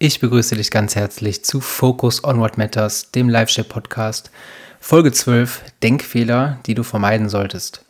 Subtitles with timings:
[0.00, 4.30] Ich begrüße dich ganz herzlich zu Focus on What Matters, dem Live-Share-Podcast,
[4.78, 7.84] Folge 12, Denkfehler, die du vermeiden solltest.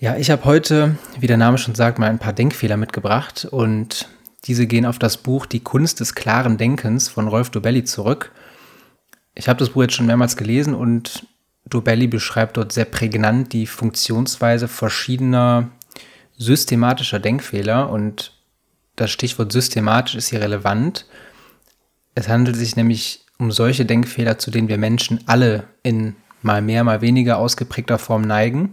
[0.00, 4.08] Ja, ich habe heute, wie der Name schon sagt, mal ein paar Denkfehler mitgebracht und
[4.46, 8.32] diese gehen auf das Buch Die Kunst des klaren Denkens von Rolf Dobelli zurück.
[9.36, 11.28] Ich habe das Buch jetzt schon mehrmals gelesen und
[11.64, 15.68] Dobelli beschreibt dort sehr prägnant die Funktionsweise verschiedener
[16.36, 18.32] systematischer Denkfehler und
[18.96, 21.06] das Stichwort systematisch ist hier relevant.
[22.14, 26.84] Es handelt sich nämlich um solche Denkfehler, zu denen wir Menschen alle in mal mehr,
[26.84, 28.70] mal weniger ausgeprägter Form neigen.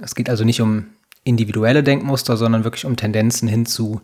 [0.00, 0.86] Es geht also nicht um
[1.24, 4.00] individuelle Denkmuster, sondern wirklich um Tendenzen hin zu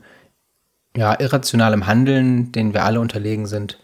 [0.96, 3.78] ja, irrationalem Handeln, denen wir alle unterlegen sind.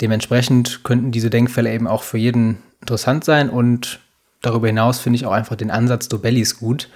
[0.00, 4.00] Dementsprechend könnten diese Denkfälle eben auch für jeden interessant sein und
[4.42, 6.88] darüber hinaus finde ich auch einfach den Ansatz Dobellis gut,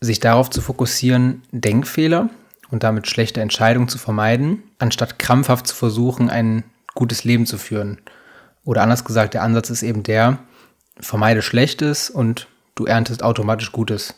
[0.00, 2.28] sich darauf zu fokussieren, Denkfehler
[2.70, 6.64] und damit schlechte Entscheidungen zu vermeiden, anstatt krampfhaft zu versuchen, ein
[6.94, 8.00] gutes Leben zu führen.
[8.64, 10.38] Oder anders gesagt, der Ansatz ist eben der,
[10.98, 14.14] vermeide Schlechtes und du erntest automatisch Gutes.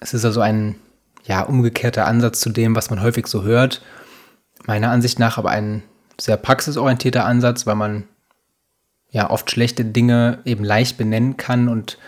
[0.00, 0.76] Es ist also ein
[1.24, 3.82] ja, umgekehrter Ansatz zu dem, was man häufig so hört.
[4.64, 5.82] Meiner Ansicht nach aber ein
[6.20, 8.04] sehr praxisorientierter Ansatz, weil man
[9.10, 11.98] ja oft schlechte Dinge eben leicht benennen kann und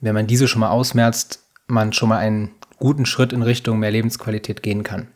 [0.00, 3.92] wenn man diese schon mal ausmerzt, man schon mal einen guten Schritt in Richtung mehr
[3.92, 5.06] Lebensqualität gehen kann.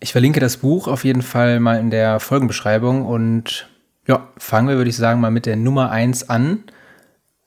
[0.00, 3.68] Ich verlinke das Buch auf jeden Fall mal in der Folgenbeschreibung und
[4.06, 6.64] ja, fangen wir, würde ich sagen, mal mit der Nummer 1 an.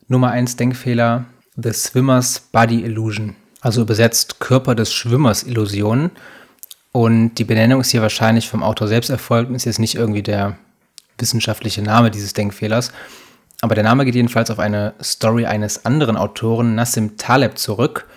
[0.07, 3.35] Nummer 1 Denkfehler, The Swimmer's Body Illusion.
[3.61, 6.11] Also übersetzt Körper des Schwimmers Illusion.
[6.91, 10.23] Und die Benennung ist hier wahrscheinlich vom Autor selbst erfolgt und ist jetzt nicht irgendwie
[10.23, 10.57] der
[11.17, 12.91] wissenschaftliche Name dieses Denkfehlers.
[13.61, 18.07] Aber der Name geht jedenfalls auf eine Story eines anderen Autoren, Nassim Taleb, zurück.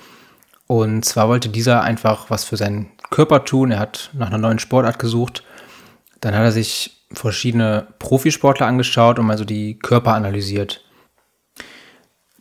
[0.67, 3.71] Und zwar wollte dieser einfach was für seinen Körper tun.
[3.71, 5.43] Er hat nach einer neuen Sportart gesucht.
[6.21, 10.85] Dann hat er sich verschiedene Profisportler angeschaut und mal so die Körper analysiert.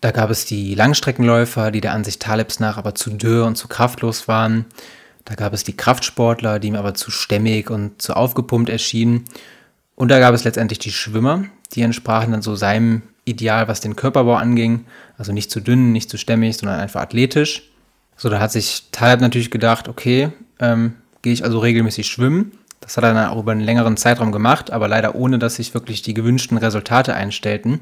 [0.01, 3.67] Da gab es die Langstreckenläufer, die der Ansicht Talebs nach aber zu dürr und zu
[3.67, 4.65] kraftlos waren.
[5.25, 9.25] Da gab es die Kraftsportler, die ihm aber zu stämmig und zu aufgepumpt erschienen.
[9.95, 13.95] Und da gab es letztendlich die Schwimmer, die entsprachen dann so seinem Ideal, was den
[13.95, 14.85] Körperbau anging.
[15.17, 17.72] Also nicht zu dünn, nicht zu stämmig, sondern einfach athletisch.
[18.15, 20.29] So, da hat sich Taleb natürlich gedacht, okay,
[20.59, 22.51] ähm, gehe ich also regelmäßig schwimmen.
[22.79, 25.73] Das hat er dann auch über einen längeren Zeitraum gemacht, aber leider ohne, dass sich
[25.73, 27.81] wirklich die gewünschten Resultate einstellten.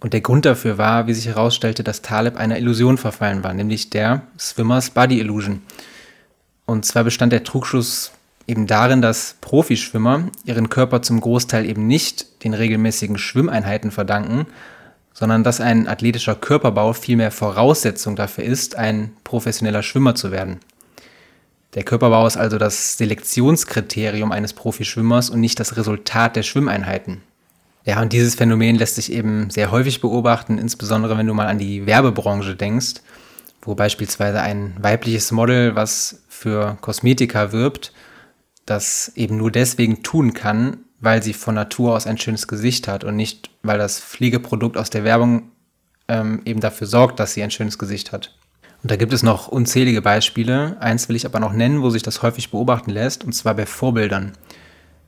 [0.00, 3.90] Und der Grund dafür war, wie sich herausstellte, dass Taleb einer Illusion verfallen war, nämlich
[3.90, 5.62] der Swimmers Body Illusion.
[6.66, 8.12] Und zwar bestand der Trugschluss
[8.46, 14.46] eben darin, dass Profischwimmer ihren Körper zum Großteil eben nicht den regelmäßigen Schwimmeinheiten verdanken,
[15.18, 20.60] sondern dass ein athletischer Körperbau vielmehr Voraussetzung dafür ist, ein professioneller Schwimmer zu werden.
[21.74, 27.22] Der Körperbau ist also das Selektionskriterium eines Profischwimmers und nicht das Resultat der Schwimmeinheiten.
[27.86, 31.58] Ja, und dieses Phänomen lässt sich eben sehr häufig beobachten, insbesondere wenn du mal an
[31.58, 32.96] die Werbebranche denkst,
[33.62, 37.94] wo beispielsweise ein weibliches Model, was für Kosmetika wirbt,
[38.66, 43.04] das eben nur deswegen tun kann, weil sie von Natur aus ein schönes Gesicht hat
[43.04, 45.52] und nicht, weil das Pflegeprodukt aus der Werbung
[46.08, 48.36] ähm, eben dafür sorgt, dass sie ein schönes Gesicht hat.
[48.82, 50.76] Und da gibt es noch unzählige Beispiele.
[50.80, 53.66] Eins will ich aber noch nennen, wo sich das häufig beobachten lässt, und zwar bei
[53.66, 54.32] Vorbildern.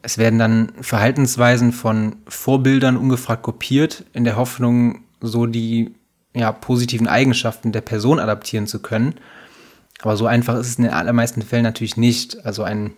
[0.00, 5.96] Es werden dann Verhaltensweisen von Vorbildern ungefragt kopiert, in der Hoffnung, so die
[6.32, 9.16] ja, positiven Eigenschaften der Person adaptieren zu können.
[10.02, 12.46] Aber so einfach ist es in den allermeisten Fällen natürlich nicht.
[12.46, 12.92] Also ein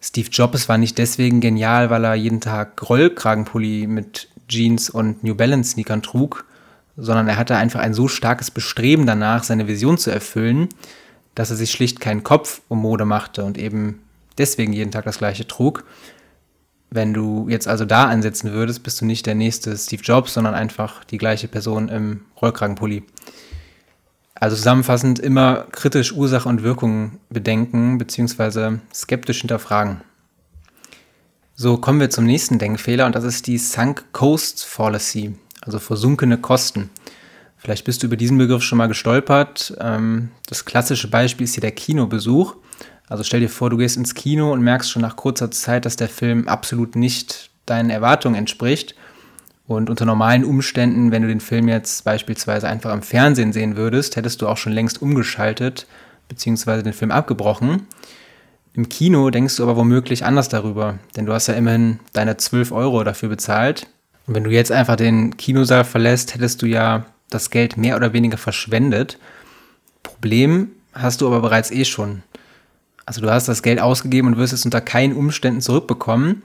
[0.00, 5.34] Steve Jobs war nicht deswegen genial, weil er jeden Tag Rollkragenpulli mit Jeans und New
[5.34, 6.46] Balance Sneakern trug,
[6.96, 10.68] sondern er hatte einfach ein so starkes Bestreben danach, seine Vision zu erfüllen,
[11.34, 14.00] dass er sich schlicht keinen Kopf um Mode machte und eben
[14.38, 15.84] deswegen jeden Tag das gleiche trug.
[16.90, 20.54] Wenn du jetzt also da ansetzen würdest, bist du nicht der nächste Steve Jobs, sondern
[20.54, 23.04] einfach die gleiche Person im Rollkragenpulli.
[24.40, 28.78] Also zusammenfassend immer kritisch Ursache und Wirkung bedenken bzw.
[28.92, 30.00] skeptisch hinterfragen.
[31.54, 36.38] So kommen wir zum nächsten Denkfehler und das ist die Sunk Costs Fallacy, also versunkene
[36.38, 36.88] Kosten.
[37.58, 39.76] Vielleicht bist du über diesen Begriff schon mal gestolpert.
[39.78, 42.56] Ähm, das klassische Beispiel ist hier der Kinobesuch.
[43.10, 45.96] Also stell dir vor, du gehst ins Kino und merkst schon nach kurzer Zeit, dass
[45.96, 48.94] der Film absolut nicht deinen Erwartungen entspricht
[49.70, 54.16] und unter normalen Umständen, wenn du den Film jetzt beispielsweise einfach am Fernsehen sehen würdest,
[54.16, 55.86] hättest du auch schon längst umgeschaltet
[56.28, 56.82] bzw.
[56.82, 57.86] den Film abgebrochen.
[58.74, 62.72] Im Kino denkst du aber womöglich anders darüber, denn du hast ja immerhin deine 12
[62.72, 63.86] Euro dafür bezahlt.
[64.26, 68.12] Und wenn du jetzt einfach den Kinosaal verlässt, hättest du ja das Geld mehr oder
[68.12, 69.20] weniger verschwendet.
[70.02, 72.24] Problem hast du aber bereits eh schon.
[73.06, 76.42] Also du hast das Geld ausgegeben und wirst es unter keinen Umständen zurückbekommen.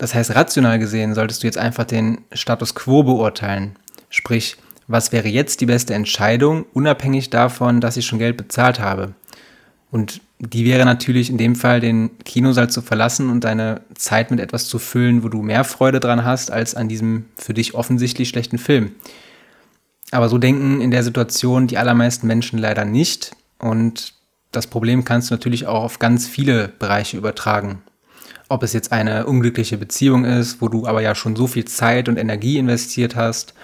[0.00, 3.76] Das heißt, rational gesehen solltest du jetzt einfach den Status quo beurteilen.
[4.08, 4.56] Sprich,
[4.86, 9.12] was wäre jetzt die beste Entscheidung, unabhängig davon, dass ich schon Geld bezahlt habe?
[9.90, 14.40] Und die wäre natürlich in dem Fall, den Kinosaal zu verlassen und deine Zeit mit
[14.40, 18.30] etwas zu füllen, wo du mehr Freude dran hast, als an diesem für dich offensichtlich
[18.30, 18.92] schlechten Film.
[20.12, 23.32] Aber so denken in der Situation die allermeisten Menschen leider nicht.
[23.58, 24.14] Und
[24.50, 27.82] das Problem kannst du natürlich auch auf ganz viele Bereiche übertragen.
[28.50, 32.08] Ob es jetzt eine unglückliche Beziehung ist, wo du aber ja schon so viel Zeit
[32.08, 33.54] und Energie investiert hast,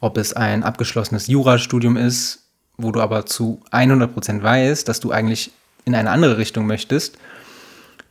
[0.00, 5.52] ob es ein abgeschlossenes Jurastudium ist, wo du aber zu 100% weißt, dass du eigentlich
[5.84, 7.18] in eine andere Richtung möchtest.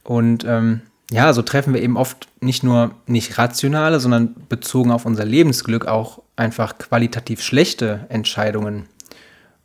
[0.03, 5.05] Und ähm, ja, so treffen wir eben oft nicht nur nicht rationale, sondern bezogen auf
[5.05, 8.87] unser Lebensglück auch einfach qualitativ schlechte Entscheidungen.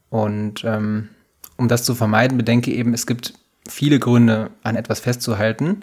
[0.09, 1.11] Und ähm,
[1.57, 3.35] um das zu vermeiden, bedenke eben, es gibt
[3.69, 5.83] viele Gründe, an etwas festzuhalten.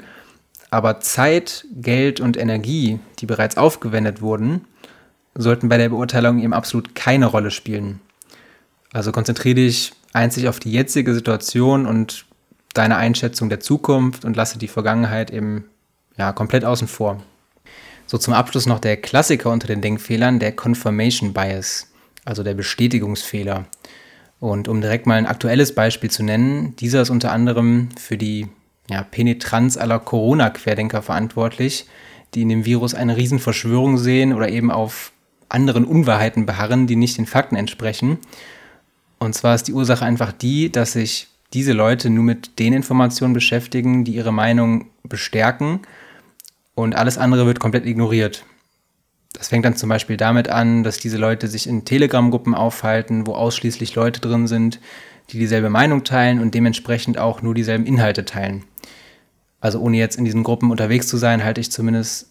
[0.69, 4.66] Aber Zeit, Geld und Energie, die bereits aufgewendet wurden,
[5.36, 8.00] sollten bei der Beurteilung eben absolut keine Rolle spielen.
[8.92, 12.25] Also konzentriere dich einzig auf die jetzige Situation und
[12.74, 15.66] deine Einschätzung der Zukunft und lasse die Vergangenheit eben
[16.18, 17.22] ja, komplett außen vor.
[18.06, 21.92] So zum Abschluss noch der Klassiker unter den Denkfehlern, der Confirmation Bias,
[22.25, 23.66] also der Bestätigungsfehler.
[24.40, 28.48] Und um direkt mal ein aktuelles Beispiel zu nennen, dieser ist unter anderem für die
[28.89, 31.86] ja, Penetranz aller Corona-Querdenker verantwortlich,
[32.34, 35.12] die in dem Virus eine Riesenverschwörung sehen oder eben auf
[35.50, 38.18] anderen Unwahrheiten beharren, die nicht den Fakten entsprechen.
[39.19, 43.34] Und zwar ist die Ursache einfach die, dass sich diese Leute nur mit den Informationen
[43.34, 45.80] beschäftigen, die ihre Meinung bestärken
[46.75, 48.44] und alles andere wird komplett ignoriert.
[49.33, 53.33] Das fängt dann zum Beispiel damit an, dass diese Leute sich in Telegram-Gruppen aufhalten, wo
[53.33, 54.80] ausschließlich Leute drin sind,
[55.30, 58.63] die dieselbe Meinung teilen und dementsprechend auch nur dieselben Inhalte teilen.
[59.59, 62.27] Also ohne jetzt in diesen Gruppen unterwegs zu sein, halte ich zumindest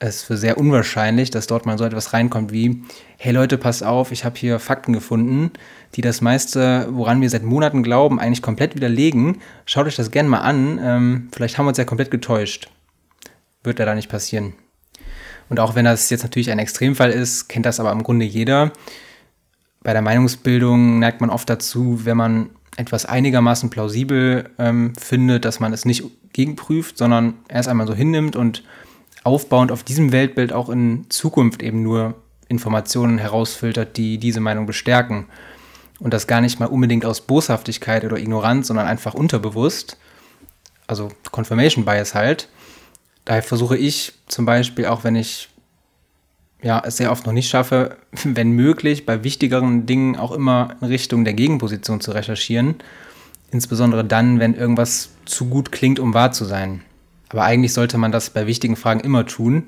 [0.00, 2.82] es für sehr unwahrscheinlich, dass dort mal so etwas reinkommt wie,
[3.18, 5.50] hey Leute, passt auf, ich habe hier Fakten gefunden,
[5.94, 9.42] die das meiste, woran wir seit Monaten glauben, eigentlich komplett widerlegen.
[9.66, 12.70] Schaut euch das gerne mal an, ähm, vielleicht haben wir uns ja komplett getäuscht.
[13.62, 14.54] Wird ja da nicht passieren.
[15.50, 18.72] Und auch wenn das jetzt natürlich ein Extremfall ist, kennt das aber im Grunde jeder.
[19.82, 25.60] Bei der Meinungsbildung neigt man oft dazu, wenn man etwas einigermaßen plausibel ähm, findet, dass
[25.60, 26.04] man es nicht
[26.40, 28.62] gegenprüft, sondern erst einmal so hinnimmt und
[29.24, 32.14] aufbauend auf diesem Weltbild auch in Zukunft eben nur
[32.48, 35.26] Informationen herausfiltert, die diese Meinung bestärken.
[35.98, 39.98] Und das gar nicht mal unbedingt aus Boshaftigkeit oder Ignoranz, sondern einfach unterbewusst.
[40.86, 42.48] Also Confirmation Bias halt.
[43.26, 45.50] Daher versuche ich zum Beispiel, auch wenn ich
[46.62, 50.88] ja, es sehr oft noch nicht schaffe, wenn möglich, bei wichtigeren Dingen auch immer in
[50.88, 52.76] Richtung der Gegenposition zu recherchieren.
[53.50, 56.82] Insbesondere dann, wenn irgendwas zu gut klingt, um wahr zu sein.
[57.30, 59.66] Aber eigentlich sollte man das bei wichtigen Fragen immer tun.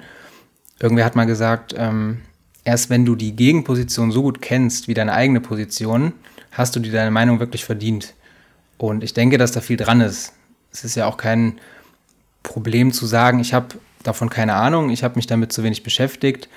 [0.80, 2.20] Irgendwer hat mal gesagt, ähm,
[2.64, 6.12] erst wenn du die Gegenposition so gut kennst wie deine eigene Position,
[6.50, 8.14] hast du dir deine Meinung wirklich verdient.
[8.78, 10.32] Und ich denke, dass da viel dran ist.
[10.72, 11.58] Es ist ja auch kein
[12.42, 16.48] Problem zu sagen, ich habe davon keine Ahnung, ich habe mich damit zu wenig beschäftigt.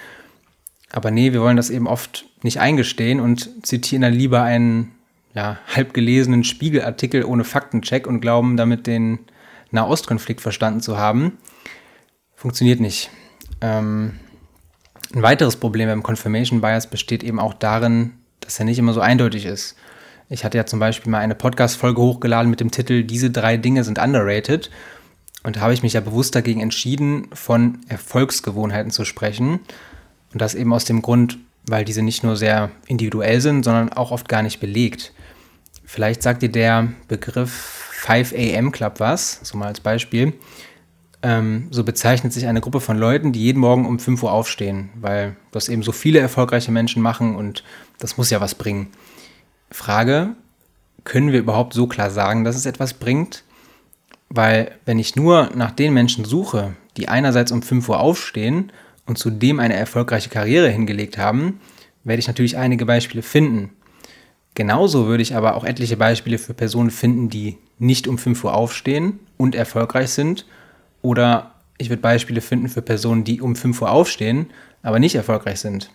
[0.91, 4.91] Aber nee, wir wollen das eben oft nicht eingestehen und zitieren dann lieber einen
[5.35, 9.19] ja, halb gelesenen Spiegelartikel ohne Faktencheck und glauben damit den
[9.71, 11.37] Nahostkonflikt verstanden zu haben.
[12.33, 13.09] Funktioniert nicht.
[13.61, 14.19] Ähm,
[15.13, 19.01] ein weiteres Problem beim Confirmation Bias besteht eben auch darin, dass er nicht immer so
[19.01, 19.75] eindeutig ist.
[20.29, 23.83] Ich hatte ja zum Beispiel mal eine Podcast-Folge hochgeladen mit dem Titel Diese drei Dinge
[23.83, 24.71] sind underrated.
[25.43, 29.59] Und da habe ich mich ja bewusst dagegen entschieden, von Erfolgsgewohnheiten zu sprechen.
[30.33, 34.11] Und das eben aus dem Grund, weil diese nicht nur sehr individuell sind, sondern auch
[34.11, 35.13] oft gar nicht belegt.
[35.85, 37.51] Vielleicht sagt dir der Begriff
[38.05, 40.33] 5 AM Club was, so mal als Beispiel.
[41.21, 44.89] Ähm, so bezeichnet sich eine Gruppe von Leuten, die jeden Morgen um 5 Uhr aufstehen,
[44.95, 47.63] weil das eben so viele erfolgreiche Menschen machen und
[47.99, 48.89] das muss ja was bringen.
[49.71, 50.35] Frage,
[51.03, 53.43] können wir überhaupt so klar sagen, dass es etwas bringt?
[54.29, 58.71] Weil wenn ich nur nach den Menschen suche, die einerseits um 5 Uhr aufstehen
[59.05, 61.59] und zudem eine erfolgreiche Karriere hingelegt haben,
[62.03, 63.71] werde ich natürlich einige Beispiele finden.
[64.55, 68.53] Genauso würde ich aber auch etliche Beispiele für Personen finden, die nicht um 5 Uhr
[68.53, 70.45] aufstehen und erfolgreich sind.
[71.01, 74.47] Oder ich würde Beispiele finden für Personen, die um 5 Uhr aufstehen,
[74.81, 75.91] aber nicht erfolgreich sind.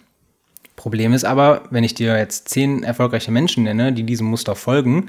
[0.76, 5.08] Problem ist aber, wenn ich dir jetzt zehn erfolgreiche Menschen nenne, die diesem Muster folgen,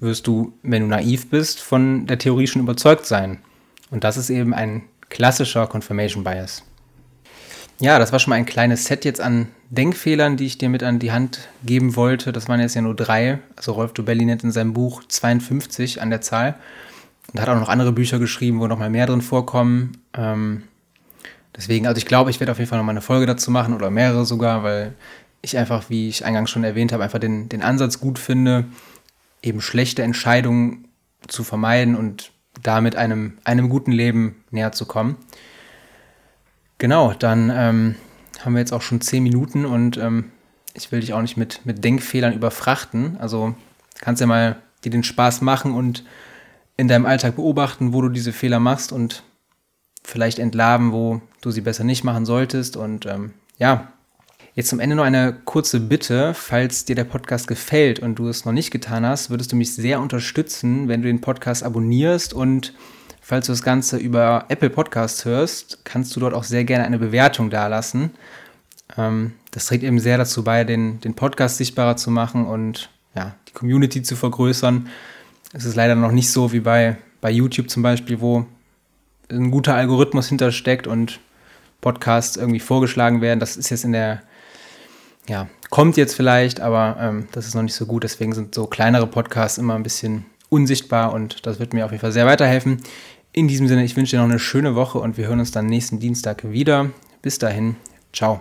[0.00, 3.38] wirst du, wenn du naiv bist, von der Theorie schon überzeugt sein.
[3.90, 6.62] Und das ist eben ein klassischer Confirmation Bias.
[7.80, 10.82] Ja, das war schon mal ein kleines Set jetzt an Denkfehlern, die ich dir mit
[10.82, 12.32] an die Hand geben wollte.
[12.32, 13.38] Das waren jetzt ja nur drei.
[13.54, 16.56] Also Rolf Dubelli nennt in seinem Buch 52 an der Zahl.
[17.32, 19.98] und hat auch noch andere Bücher geschrieben, wo noch mal mehr drin vorkommen.
[20.14, 20.64] Ähm,
[21.56, 23.74] deswegen, also ich glaube, ich werde auf jeden Fall noch mal eine Folge dazu machen
[23.74, 24.94] oder mehrere sogar, weil
[25.40, 28.64] ich einfach, wie ich eingangs schon erwähnt habe, einfach den, den Ansatz gut finde,
[29.42, 30.88] eben schlechte Entscheidungen
[31.28, 32.32] zu vermeiden und
[32.62, 35.16] damit einem, einem guten Leben näher zu kommen.
[36.78, 37.94] Genau, dann ähm,
[38.44, 40.30] haben wir jetzt auch schon zehn Minuten und ähm,
[40.74, 43.16] ich will dich auch nicht mit, mit Denkfehlern überfrachten.
[43.18, 43.54] Also
[44.00, 46.04] kannst ja mal dir den Spaß machen und
[46.76, 49.24] in deinem Alltag beobachten, wo du diese Fehler machst und
[50.04, 52.76] vielleicht entlarven, wo du sie besser nicht machen solltest.
[52.76, 53.92] Und ähm, ja,
[54.54, 56.32] jetzt zum Ende noch eine kurze Bitte.
[56.34, 59.74] Falls dir der Podcast gefällt und du es noch nicht getan hast, würdest du mich
[59.74, 62.72] sehr unterstützen, wenn du den Podcast abonnierst und
[63.28, 66.98] falls du das Ganze über Apple Podcasts hörst, kannst du dort auch sehr gerne eine
[66.98, 68.12] Bewertung dalassen.
[68.96, 73.34] Ähm, das trägt eben sehr dazu bei, den, den Podcast sichtbarer zu machen und ja,
[73.46, 74.88] die Community zu vergrößern.
[75.52, 78.46] Es ist leider noch nicht so wie bei, bei YouTube zum Beispiel, wo
[79.30, 81.20] ein guter Algorithmus hintersteckt und
[81.82, 83.40] Podcasts irgendwie vorgeschlagen werden.
[83.40, 84.22] Das ist jetzt in der,
[85.28, 88.04] ja, kommt jetzt vielleicht, aber ähm, das ist noch nicht so gut.
[88.04, 92.00] Deswegen sind so kleinere Podcasts immer ein bisschen unsichtbar und das wird mir auf jeden
[92.00, 92.80] Fall sehr weiterhelfen.
[93.38, 95.66] In diesem Sinne, ich wünsche dir noch eine schöne Woche und wir hören uns dann
[95.66, 96.90] nächsten Dienstag wieder.
[97.22, 97.76] Bis dahin,
[98.12, 98.40] ciao.